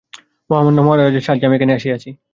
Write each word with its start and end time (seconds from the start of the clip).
মহামান্য 0.49 0.79
মহারাজের 0.81 1.25
সাহায্যে 1.25 1.47
আমি 1.47 1.55
এখানে 1.57 1.77
আসিয়াছি। 1.77 2.09